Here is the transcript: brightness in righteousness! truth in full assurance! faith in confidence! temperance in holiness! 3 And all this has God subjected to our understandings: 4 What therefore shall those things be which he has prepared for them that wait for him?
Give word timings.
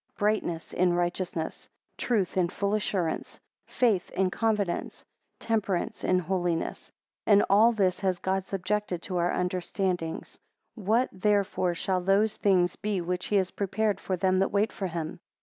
brightness 0.17 0.73
in 0.73 0.93
righteousness! 0.95 1.69
truth 1.95 2.35
in 2.35 2.49
full 2.49 2.73
assurance! 2.73 3.39
faith 3.67 4.09
in 4.13 4.31
confidence! 4.31 5.05
temperance 5.37 6.03
in 6.03 6.17
holiness! 6.17 6.91
3 7.25 7.33
And 7.33 7.45
all 7.51 7.71
this 7.71 7.99
has 7.99 8.17
God 8.17 8.47
subjected 8.47 9.03
to 9.03 9.17
our 9.17 9.29
understandings: 9.29 10.39
4 10.73 10.83
What 10.85 11.09
therefore 11.13 11.75
shall 11.75 12.01
those 12.01 12.35
things 12.37 12.75
be 12.75 12.99
which 12.99 13.27
he 13.27 13.35
has 13.35 13.51
prepared 13.51 13.99
for 13.99 14.17
them 14.17 14.39
that 14.39 14.49
wait 14.51 14.73
for 14.73 14.87
him? 14.87 15.19